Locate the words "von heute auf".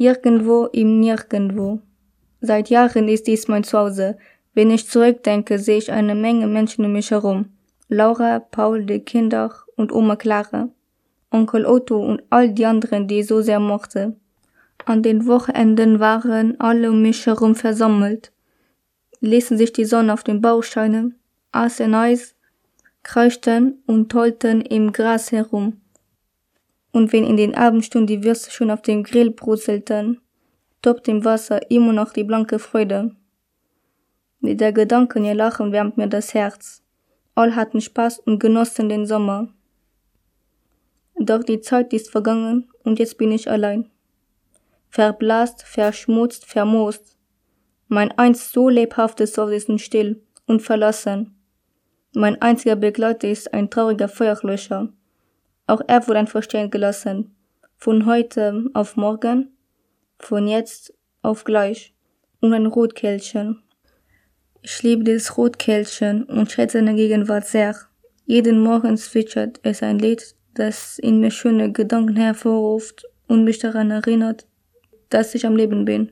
57.76-58.96